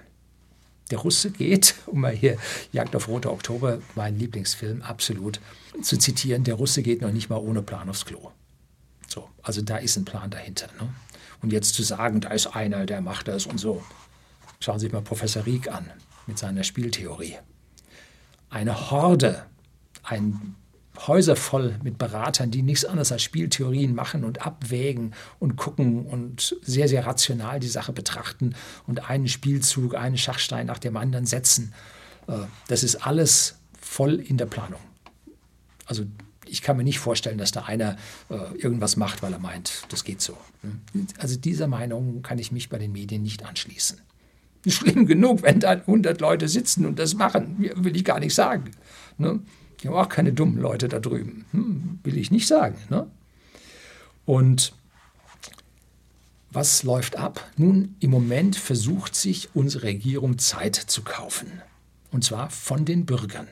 [0.90, 2.36] Der Russe geht, um mal hier
[2.72, 5.40] Jagd auf Rote Oktober, mein Lieblingsfilm, absolut
[5.82, 8.30] zu zitieren, der Russe geht noch nicht mal ohne Plan aufs Klo.
[9.06, 10.68] So, also da ist ein Plan dahinter.
[10.80, 10.88] Ne?
[11.42, 13.82] Und jetzt zu sagen, da ist einer, der macht das und so.
[14.60, 15.90] Schauen Sie sich mal Professor Rieck an
[16.26, 17.36] mit seiner Spieltheorie.
[18.50, 19.46] Eine Horde,
[20.02, 20.54] ein
[21.06, 26.56] Häuser voll mit Beratern, die nichts anderes als Spieltheorien machen und abwägen und gucken und
[26.62, 28.54] sehr, sehr rational die Sache betrachten
[28.86, 31.72] und einen Spielzug, einen Schachstein nach dem anderen setzen.
[32.26, 34.80] Äh, das ist alles voll in der Planung.
[35.86, 36.04] Also
[36.46, 37.96] ich kann mir nicht vorstellen, dass da einer
[38.28, 40.36] äh, irgendwas macht, weil er meint, das geht so.
[41.18, 44.00] Also dieser Meinung kann ich mich bei den Medien nicht anschließen.
[44.66, 48.70] Schlimm genug, wenn da 100 Leute sitzen und das machen, will ich gar nicht sagen.
[49.82, 51.46] Die haben auch keine dummen Leute da drüben.
[51.52, 52.76] Hm, will ich nicht sagen.
[52.90, 53.10] Ne?
[54.26, 54.72] Und
[56.50, 57.48] was läuft ab?
[57.56, 61.62] Nun, im Moment versucht sich unsere Regierung Zeit zu kaufen.
[62.10, 63.46] Und zwar von den Bürgern.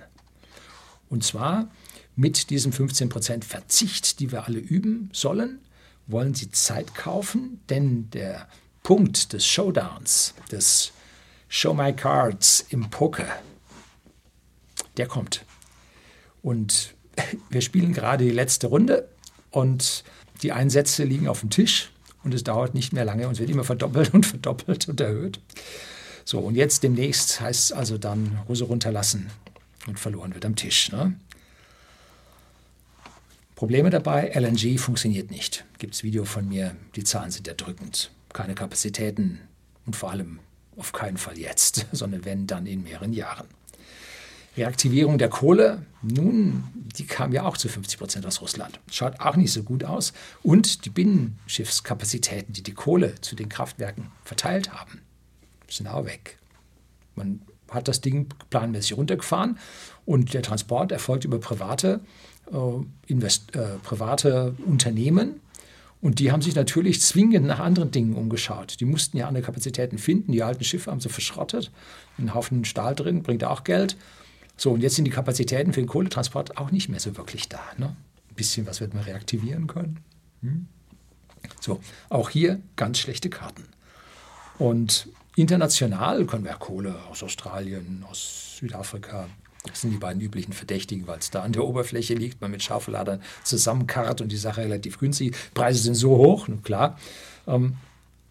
[1.09, 1.71] Und zwar
[2.17, 5.61] mit diesem 15% Verzicht, die wir alle üben sollen,
[6.09, 8.49] wollen sie Zeit kaufen, denn der
[8.83, 10.93] Punkt des Showdowns, des
[11.49, 13.29] Show My Cards im Poker,
[14.97, 15.45] der kommt.
[16.43, 16.95] Und
[17.51, 19.09] wir spielen gerade die letzte Runde
[19.51, 20.05] und
[20.43, 21.91] die Einsätze liegen auf dem Tisch
[22.23, 25.41] und es dauert nicht mehr lange und es wird immer verdoppelt und verdoppelt und erhöht.
[26.25, 29.31] So, und jetzt demnächst heißt es also dann Hose runterlassen
[29.87, 30.93] und verloren wird am Tisch.
[30.93, 31.15] Ne?
[33.55, 35.65] Probleme dabei, LNG funktioniert nicht.
[35.79, 38.11] Gibt es Video von mir, die Zahlen sind erdrückend.
[38.33, 39.41] Keine Kapazitäten
[39.87, 40.39] und vor allem
[40.77, 43.47] auf keinen Fall jetzt, sondern wenn, dann in mehreren Jahren.
[44.59, 46.65] Reaktivierung der Kohle, nun,
[46.97, 48.81] die kam ja auch zu 50 Prozent aus Russland.
[48.91, 50.13] Schaut auch nicht so gut aus.
[50.43, 55.01] Und die Binnenschiffskapazitäten, die die Kohle zu den Kraftwerken verteilt haben,
[55.69, 56.39] sind auch weg.
[57.15, 59.59] Man hat das Ding planmäßig runtergefahren
[60.07, 62.01] und der Transport erfolgt über private,
[62.51, 62.57] äh,
[63.07, 65.41] Invest, äh, private Unternehmen.
[66.01, 68.79] Und die haben sich natürlich zwingend nach anderen Dingen umgeschaut.
[68.79, 70.31] Die mussten ja andere Kapazitäten finden.
[70.31, 71.73] Die alten Schiffe haben sie verschrottet.
[72.19, 73.97] Ein Haufen Stahl drin, bringt auch Geld.
[74.59, 77.61] So, und jetzt sind die Kapazitäten für den Kohletransport auch nicht mehr so wirklich da.
[77.79, 77.87] Ne?
[78.29, 80.01] Ein bisschen was wird man reaktivieren können.
[80.43, 80.67] Hm?
[81.61, 83.65] So, auch hier ganz schlechte Karten.
[84.59, 89.29] Und international können wir Kohle aus Australien, aus Südafrika,
[89.65, 92.63] das sind die beiden üblichen Verdächtigen, weil es da an der Oberfläche liegt, man mit
[92.63, 95.37] Schaufelladern zusammenkarrt und die Sache relativ günstig.
[95.55, 96.99] Preise sind so hoch, klar.
[97.47, 97.77] Ähm,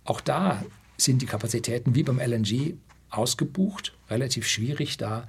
[0.04, 0.63] auch da
[0.98, 2.74] sind die Kapazitäten wie beim LNG
[3.10, 5.26] ausgebucht, relativ schwierig da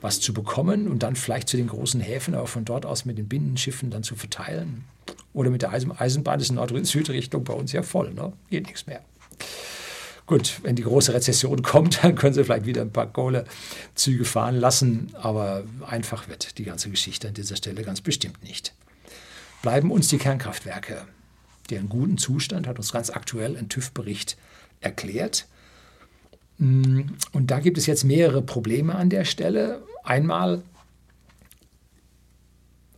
[0.00, 3.18] was zu bekommen und dann vielleicht zu den großen Häfen, aber von dort aus mit
[3.18, 4.84] den Binnenschiffen dann zu verteilen.
[5.32, 8.32] Oder mit der Eisenbahn ist Nord-Süd-Richtung bei uns ja voll, ne?
[8.50, 9.02] geht nichts mehr.
[10.26, 14.56] Gut, wenn die große Rezession kommt, dann können sie vielleicht wieder ein paar Kohlezüge fahren
[14.56, 18.72] lassen, aber einfach wird die ganze Geschichte an dieser Stelle ganz bestimmt nicht.
[19.62, 21.04] Bleiben uns die Kernkraftwerke.
[21.68, 24.36] Deren guten Zustand hat uns ganz aktuell ein TÜV-Bericht
[24.80, 25.46] erklärt.
[26.60, 27.00] Mm,
[27.32, 29.82] und da gibt es jetzt mehrere Probleme an der Stelle.
[30.04, 30.62] Einmal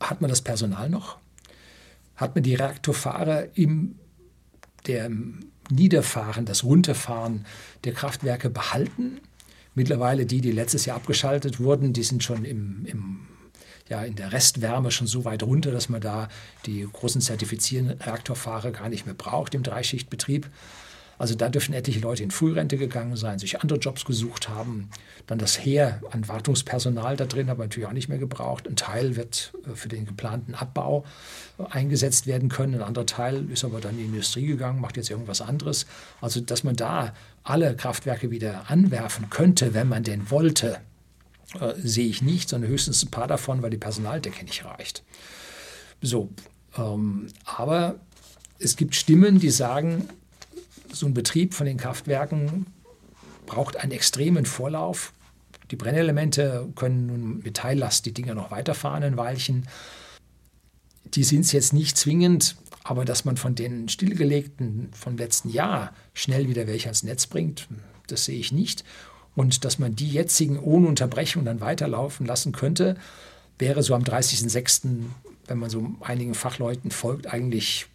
[0.01, 1.18] hat man das Personal noch?
[2.16, 3.96] Hat man die Reaktorfahrer im
[4.88, 5.11] der
[5.70, 7.46] Niederfahren, das Runterfahren
[7.85, 9.20] der Kraftwerke behalten?
[9.75, 13.20] Mittlerweile die, die letztes Jahr abgeschaltet wurden, die sind schon im, im
[13.88, 16.29] ja, in der Restwärme schon so weit runter, dass man da
[16.66, 20.51] die großen zertifizierenden Reaktorfahrer gar nicht mehr braucht im Dreischichtbetrieb.
[21.22, 24.90] Also da dürfen etliche Leute in Frührente gegangen sein, sich andere Jobs gesucht haben.
[25.28, 28.66] Dann das Heer an Wartungspersonal da drin, aber natürlich auch nicht mehr gebraucht.
[28.66, 31.04] Ein Teil wird äh, für den geplanten Abbau
[31.61, 32.74] äh, eingesetzt werden können.
[32.74, 35.87] Ein anderer Teil ist aber dann in die Industrie gegangen, macht jetzt irgendwas anderes.
[36.20, 40.78] Also dass man da alle Kraftwerke wieder anwerfen könnte, wenn man denn wollte,
[41.61, 45.04] äh, sehe ich nicht, sondern höchstens ein paar davon, weil die Personaldecke nicht reicht.
[46.00, 46.30] So,
[46.76, 48.00] ähm, aber
[48.58, 50.08] es gibt Stimmen, die sagen,
[50.92, 52.66] so ein Betrieb von den Kraftwerken
[53.46, 55.12] braucht einen extremen Vorlauf.
[55.70, 59.66] Die Brennelemente können nun mit Teillast die Dinger noch weiterfahren ein Weilchen.
[61.05, 65.92] Die sind es jetzt nicht zwingend, aber dass man von den stillgelegten vom letzten Jahr
[66.14, 67.68] schnell wieder welche ans Netz bringt,
[68.07, 68.85] das sehe ich nicht.
[69.35, 72.96] Und dass man die jetzigen ohne Unterbrechung dann weiterlaufen lassen könnte,
[73.59, 75.05] wäre so am 30.06.,
[75.46, 77.87] wenn man so einigen Fachleuten folgt, eigentlich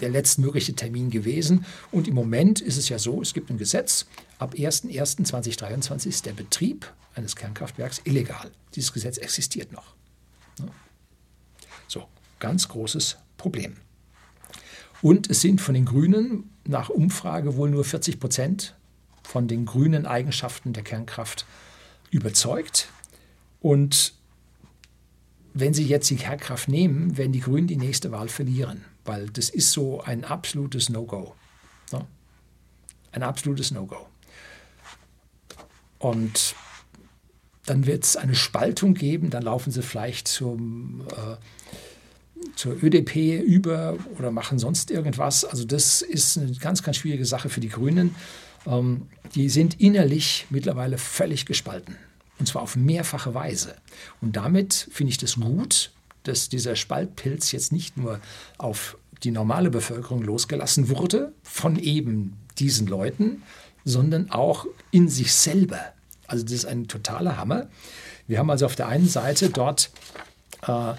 [0.00, 1.64] der letztmögliche Termin gewesen.
[1.90, 4.06] Und im Moment ist es ja so, es gibt ein Gesetz,
[4.38, 8.50] ab 01.01.2023 ist der Betrieb eines Kernkraftwerks illegal.
[8.74, 9.94] Dieses Gesetz existiert noch.
[11.88, 12.04] So,
[12.38, 13.76] ganz großes Problem.
[15.02, 18.74] Und es sind von den Grünen nach Umfrage wohl nur 40 Prozent
[19.22, 21.46] von den grünen Eigenschaften der Kernkraft
[22.10, 22.88] überzeugt.
[23.60, 24.14] Und
[25.54, 29.48] wenn Sie jetzt die Kernkraft nehmen, werden die Grünen die nächste Wahl verlieren weil das
[29.48, 31.34] ist so ein absolutes No-Go.
[31.92, 32.06] Ne?
[33.12, 34.06] Ein absolutes No-Go.
[35.98, 36.54] Und
[37.66, 41.36] dann wird es eine Spaltung geben, dann laufen sie vielleicht zum, äh,
[42.54, 45.44] zur ÖDP über oder machen sonst irgendwas.
[45.44, 48.14] Also das ist eine ganz, ganz schwierige Sache für die Grünen.
[48.66, 51.96] Ähm, die sind innerlich mittlerweile völlig gespalten.
[52.38, 53.76] Und zwar auf mehrfache Weise.
[54.20, 55.90] Und damit finde ich das gut,
[56.28, 58.20] dass dieser Spaltpilz jetzt nicht nur
[58.58, 63.42] auf die normale Bevölkerung losgelassen wurde von eben diesen Leuten,
[63.84, 65.80] sondern auch in sich selber.
[66.26, 67.68] Also das ist ein totaler Hammer.
[68.26, 69.90] Wir haben also auf der einen Seite dort
[70.66, 70.94] äh,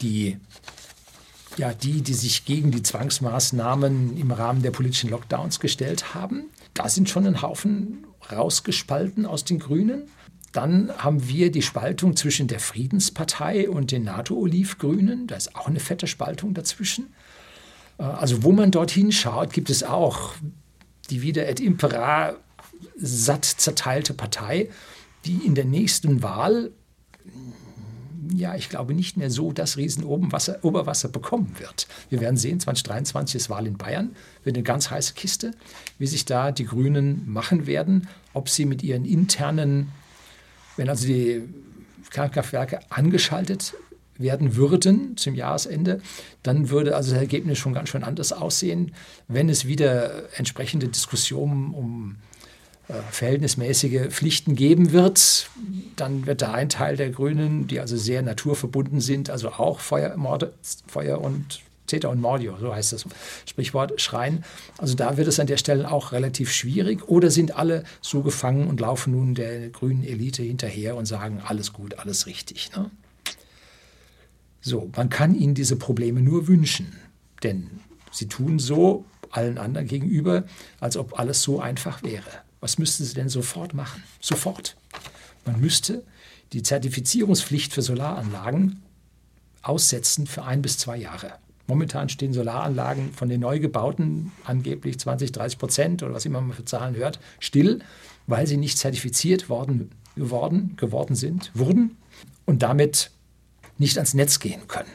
[0.00, 0.38] die,
[1.56, 6.44] ja, die, die sich gegen die Zwangsmaßnahmen im Rahmen der politischen Lockdowns gestellt haben.
[6.74, 10.08] Da sind schon ein Haufen rausgespalten aus den Grünen.
[10.52, 15.26] Dann haben wir die Spaltung zwischen der Friedenspartei und den NATO-Olivgrünen.
[15.26, 17.12] Da ist auch eine fette Spaltung dazwischen.
[17.98, 20.34] Äh, also wo man dorthin schaut, gibt es auch
[21.10, 22.36] die wieder et impera
[22.96, 24.68] satt zerteilte Partei,
[25.24, 26.70] die in der nächsten Wahl,
[28.34, 31.88] ja, ich glaube nicht mehr so das Riesenoberwasser Oberwasser bekommen wird.
[32.10, 35.52] Wir werden sehen, 2023 ist Wahl in Bayern, wird eine ganz heiße Kiste,
[35.98, 39.92] wie sich da die Grünen machen werden, ob sie mit ihren internen
[40.78, 41.42] wenn also die
[42.10, 43.74] Kernkraftwerke angeschaltet
[44.16, 46.00] werden würden zum Jahresende,
[46.42, 48.92] dann würde also das Ergebnis schon ganz schön anders aussehen.
[49.28, 52.16] Wenn es wieder entsprechende Diskussionen um
[52.88, 55.50] äh, verhältnismäßige Pflichten geben wird,
[55.96, 60.16] dann wird da ein Teil der Grünen, die also sehr naturverbunden sind, also auch Feuer,
[60.16, 60.52] Morde,
[60.86, 63.04] Feuer und Zeta und Mordio, so heißt das
[63.46, 64.44] Sprichwort, schreien.
[64.76, 67.08] Also da wird es an der Stelle auch relativ schwierig.
[67.08, 71.72] Oder sind alle so gefangen und laufen nun der grünen Elite hinterher und sagen, alles
[71.72, 72.70] gut, alles richtig.
[72.76, 72.90] Ne?
[74.60, 76.96] So, man kann ihnen diese Probleme nur wünschen,
[77.42, 77.70] denn
[78.12, 80.44] sie tun so allen anderen gegenüber,
[80.80, 82.30] als ob alles so einfach wäre.
[82.60, 84.02] Was müssten sie denn sofort machen?
[84.20, 84.76] Sofort.
[85.44, 86.02] Man müsste
[86.52, 88.82] die Zertifizierungspflicht für Solaranlagen
[89.62, 91.32] aussetzen für ein bis zwei Jahre.
[91.68, 96.56] Momentan stehen Solaranlagen von den neu gebauten angeblich 20, 30 Prozent oder was immer man
[96.56, 97.80] für Zahlen hört, still,
[98.26, 101.98] weil sie nicht zertifiziert worden, geworden, geworden sind, wurden
[102.46, 103.10] und damit
[103.76, 104.88] nicht ans Netz gehen können.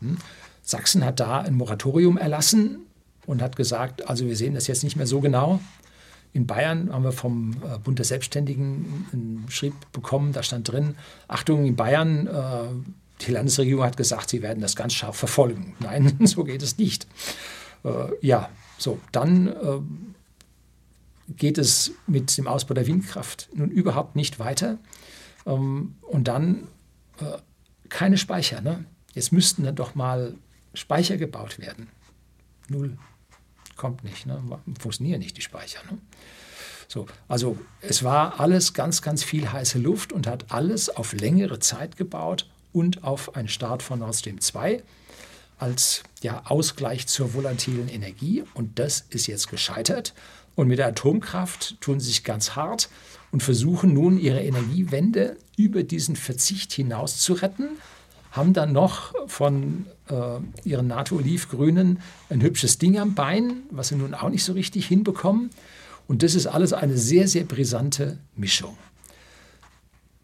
[0.00, 0.16] Hm?
[0.62, 2.86] Sachsen hat da ein Moratorium erlassen
[3.26, 5.60] und hat gesagt, also wir sehen das jetzt nicht mehr so genau.
[6.32, 10.94] In Bayern haben wir vom äh, Bund der Selbstständigen einen Schrieb bekommen, da stand drin,
[11.26, 15.74] Achtung, in Bayern äh, die Landesregierung hat gesagt, sie werden das ganz scharf verfolgen.
[15.80, 17.06] Nein, so geht es nicht.
[17.84, 19.80] Äh, ja, so, dann äh,
[21.36, 24.78] geht es mit dem Ausbau der Windkraft nun überhaupt nicht weiter.
[25.46, 26.68] Ähm, und dann
[27.20, 27.38] äh,
[27.88, 28.60] keine Speicher.
[28.60, 28.84] Ne?
[29.14, 30.34] Jetzt müssten dann doch mal
[30.74, 31.88] Speicher gebaut werden.
[32.68, 32.96] Null.
[33.76, 34.26] Kommt nicht.
[34.26, 34.42] Ne?
[34.78, 35.80] Funktionieren nicht die Speicher.
[35.90, 35.98] Ne?
[36.88, 41.58] So, also es war alles ganz, ganz viel heiße Luft und hat alles auf längere
[41.58, 42.48] Zeit gebaut
[42.78, 44.82] und auf einen Start von Nord Stream 2
[45.58, 48.44] als ja, Ausgleich zur volatilen Energie.
[48.54, 50.14] Und das ist jetzt gescheitert.
[50.54, 52.88] Und mit der Atomkraft tun sie sich ganz hart
[53.30, 57.70] und versuchen nun ihre Energiewende über diesen Verzicht hinaus zu retten.
[58.30, 62.00] Haben dann noch von äh, ihren NATO-Olivgrünen
[62.30, 65.50] ein hübsches Ding am Bein, was sie nun auch nicht so richtig hinbekommen.
[66.06, 68.76] Und das ist alles eine sehr, sehr brisante Mischung.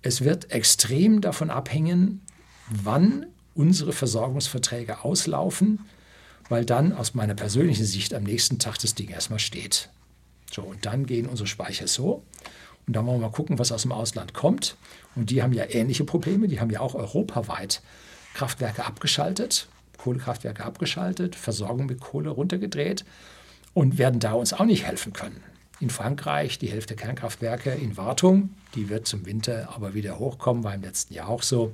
[0.02, 2.20] Es wird extrem davon abhängen,
[2.68, 5.80] wann unsere Versorgungsverträge auslaufen,
[6.48, 9.90] weil dann aus meiner persönlichen Sicht am nächsten Tag das Ding erstmal steht.
[10.50, 12.22] So, und dann gehen unsere Speicher so.
[12.86, 14.76] Und dann wollen wir mal gucken, was aus dem Ausland kommt.
[15.14, 16.48] Und die haben ja ähnliche Probleme.
[16.48, 17.80] Die haben ja auch europaweit
[18.34, 23.04] Kraftwerke abgeschaltet, Kohlekraftwerke abgeschaltet, Versorgung mit Kohle runtergedreht
[23.72, 25.42] und werden da uns auch nicht helfen können
[25.80, 28.50] in Frankreich die Hälfte Kernkraftwerke in Wartung.
[28.74, 31.72] Die wird zum Winter aber wieder hochkommen, war im letzten Jahr auch so,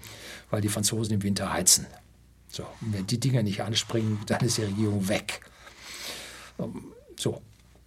[0.50, 1.86] weil die Franzosen im Winter heizen.
[2.48, 5.40] So, und wenn die Dinger nicht anspringen, dann ist die Regierung weg.
[6.58, 7.40] Ähm, so,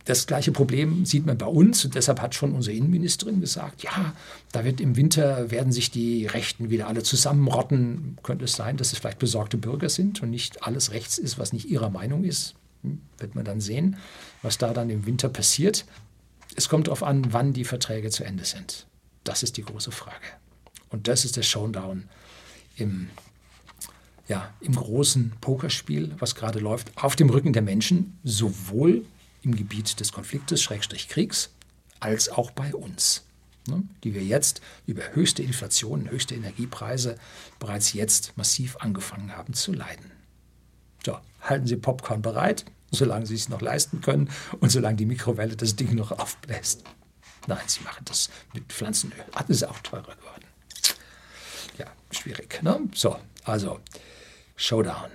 [0.06, 4.14] das gleiche Problem sieht man bei uns und deshalb hat schon unsere Innenministerin gesagt, ja,
[4.52, 8.18] da wird im Winter werden sich die Rechten wieder alle zusammenrotten.
[8.22, 11.54] Könnte es sein, dass es vielleicht besorgte Bürger sind und nicht alles rechts ist, was
[11.54, 12.56] nicht ihrer Meinung ist?
[13.18, 13.98] Wird man dann sehen,
[14.42, 15.86] was da dann im Winter passiert.
[16.56, 18.86] Es kommt darauf an, wann die Verträge zu Ende sind.
[19.24, 20.26] Das ist die große Frage.
[20.90, 22.10] Und das ist der Showdown
[22.76, 23.10] im,
[24.28, 29.06] ja, im großen Pokerspiel, was gerade läuft, auf dem Rücken der Menschen, sowohl
[29.42, 31.50] im Gebiet des Konfliktes, Schrägstrich Kriegs,
[32.00, 33.24] als auch bei uns,
[33.68, 37.18] ne, die wir jetzt über höchste Inflation, höchste Energiepreise
[37.60, 40.12] bereits jetzt massiv angefangen haben zu leiden.
[41.06, 42.66] So, halten Sie Popcorn bereit,
[42.96, 44.30] solange Sie es noch leisten können
[44.60, 46.84] und solange die Mikrowelle das Ding noch aufbläst.
[47.48, 49.26] Nein, Sie machen das mit Pflanzenöl.
[49.34, 50.46] Ah, das ist auch teurer geworden.
[51.78, 52.62] Ja, schwierig.
[52.64, 52.80] Ne?
[52.94, 53.80] So, also
[54.56, 55.12] Showdown.